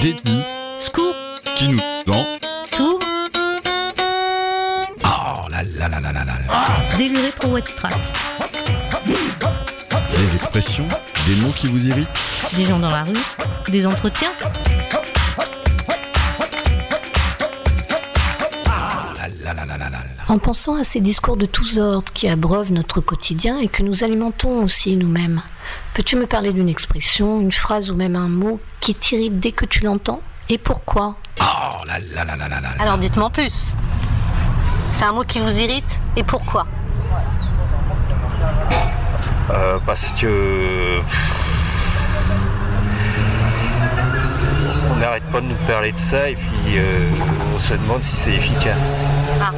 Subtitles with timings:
[0.00, 0.44] détenus
[0.78, 1.14] Scoop,
[1.56, 2.24] qui nous dans
[2.76, 2.98] tour,
[5.04, 6.96] Oh là là là là là là là.
[6.96, 7.94] déluré pour What's Track.
[10.16, 10.88] Des expressions,
[11.26, 12.08] des mots qui vous irritent
[12.56, 13.14] Des gens dans la rue,
[13.68, 14.30] des entretiens.
[20.28, 24.04] En pensant à ces discours de tous ordres qui abreuvent notre quotidien et que nous
[24.04, 25.40] alimentons aussi nous-mêmes,
[25.94, 29.64] peux-tu me parler d'une expression, une phrase ou même un mot qui t'irrite dès que
[29.64, 30.20] tu l'entends
[30.50, 31.16] Et pourquoi?
[31.40, 32.68] Oh là là là là là là.
[32.78, 33.74] Alors dites-moi en plus.
[34.92, 36.66] C'est un mot qui vous irrite et pourquoi?
[39.50, 41.00] Euh, parce que
[45.18, 47.08] n'arrête pas de nous parler de ça et puis euh,
[47.54, 49.06] on se demande si c'est efficace.
[49.40, 49.50] Ah.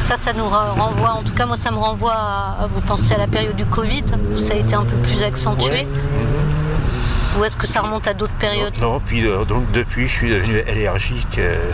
[0.00, 3.14] Ça, ça nous re- renvoie, en tout cas moi ça me renvoie à, vous pensez
[3.14, 5.84] à la période du Covid, où ça a été un peu plus accentué, Ouais.
[5.86, 7.40] Mhm.
[7.40, 8.74] ou est-ce que ça remonte à d'autres périodes?
[8.80, 11.72] Non, puis euh, donc depuis je suis devenu allergique euh,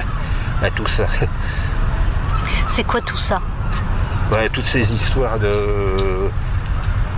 [0.62, 1.04] à tout ça.
[2.68, 3.40] C'est quoi tout ça?
[4.54, 6.30] Toutes ces histoires de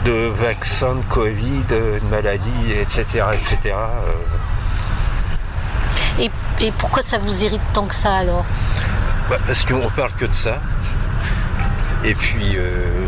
[0.04, 3.24] de vaccins, de Covid, de maladies, etc.
[3.32, 3.56] etc.
[3.66, 4.12] euh,
[6.20, 8.44] et, et pourquoi ça vous irrite tant que ça alors
[9.28, 10.60] bah, parce qu'on parle que de ça.
[12.04, 13.06] Et puis euh,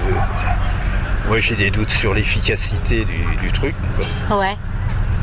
[1.29, 3.75] moi j'ai des doutes sur l'efficacité du, du truc.
[4.29, 4.39] quoi.
[4.39, 4.57] Ouais.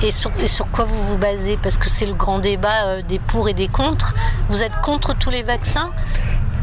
[0.02, 1.58] Et sur, et sur quoi vous vous basez?
[1.58, 4.14] Parce que c'est le grand débat euh, des pour et des contre.
[4.50, 5.92] Vous êtes contre tous les vaccins?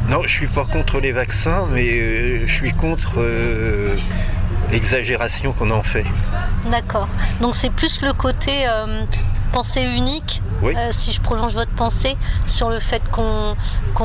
[0.08, 3.96] Non, je suis pas contre les vaccins, mais euh, je suis contre euh,
[4.70, 6.04] l'exagération qu'on en fait.
[6.70, 7.08] D'accord.
[7.40, 8.64] Donc c'est plus le côté
[9.52, 10.74] pensée unique, Oui.
[10.76, 13.56] euh, si je prolonge votre pensée, sur le fait qu'on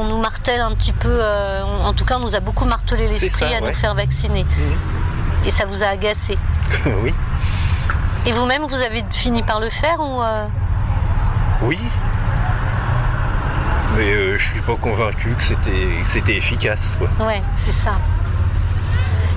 [0.04, 3.08] nous martèle un petit peu, euh, on- en tout cas on nous a beaucoup martelé
[3.08, 3.68] l'esprit à ouais.
[3.68, 4.46] nous faire vacciner.
[5.46, 6.38] Et ça vous a agacé.
[7.04, 7.14] oui.
[8.26, 10.48] Et vous-même, vous avez fini par le faire ou euh,
[11.62, 11.80] Oui.
[13.98, 15.44] Mais euh, je suis pas convaincu que
[16.06, 16.98] c'était efficace.
[16.98, 17.10] Quoi.
[17.28, 17.98] Ouais, c'est ça.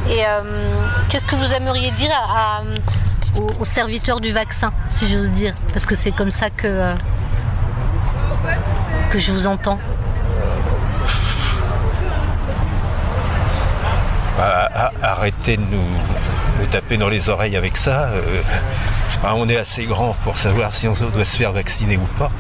[0.08, 0.72] Et euh,
[1.08, 2.62] qu'est-ce que vous aimeriez dire à, à-
[3.36, 6.94] aux, aux serviteurs du vaccin, si j'ose dire Parce que c'est comme ça que, euh,
[9.10, 9.78] que je vous entends.
[14.36, 15.84] Bah, arrêtez de nous,
[16.60, 18.08] nous taper dans les oreilles avec ça.
[18.10, 18.20] euh,
[19.24, 22.30] ah, on est assez grand pour savoir si on doit se faire vacciner ou pas.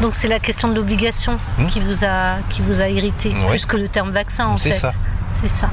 [0.00, 1.66] Donc c'est la question de l'obligation Hmm.
[1.66, 4.78] qui vous a qui vous a irrité plus que le terme vaccin en C'est fait.
[4.78, 4.92] ça.
[5.34, 5.68] C'est ça.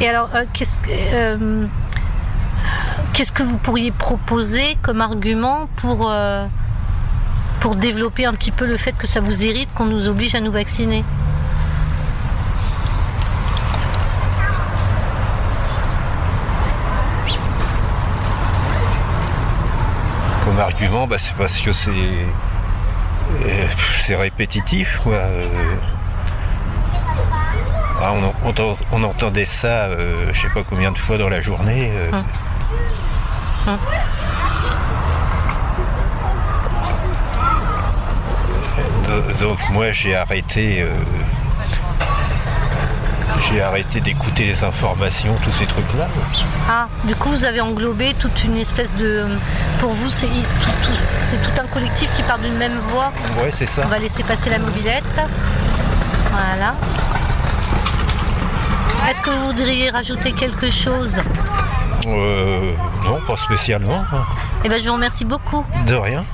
[0.00, 1.66] Et alors euh, qu'est-ce que euh,
[3.14, 6.44] qu'est-ce que vous pourriez proposer comme argument pour euh,
[7.60, 10.40] pour développer un petit peu le fait que ça vous irrite qu'on nous oblige à
[10.40, 11.02] nous vacciner?
[20.44, 23.66] Comme argument, bah, c'est parce que c'est euh,
[23.98, 25.00] c'est répétitif.
[25.02, 25.14] Quoi.
[25.14, 25.44] euh.
[28.00, 31.16] Ah, on, en- on entend- on entendait ça, euh, je sais pas combien de fois
[31.16, 31.90] dans la journée.
[31.94, 32.10] euh.
[32.12, 32.24] Hum.
[39.08, 40.88] Do- Donc moi j'ai arrêté, euh,
[43.48, 46.08] j'ai arrêté d'écouter les informations, tous ces trucs-là.
[46.68, 49.24] Ah, du coup vous avez englobé toute une espèce de
[49.78, 50.90] pour vous c'est tout, tout-
[51.22, 53.12] c'est tout un collectif qui part d'une même voie.
[53.42, 53.82] Ouais, c'est ça.
[53.84, 55.04] On va laisser passer la mobilette.
[56.30, 56.74] Voilà.
[59.08, 61.20] Est-ce que vous voudriez rajouter quelque chose?
[62.06, 62.63] Euh,
[63.26, 64.04] pas spécialement.
[64.12, 64.24] hein.
[64.64, 65.64] Eh bien, je vous remercie beaucoup.
[65.86, 66.24] De rien.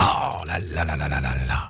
[0.00, 1.58] Oh là là là là là là là.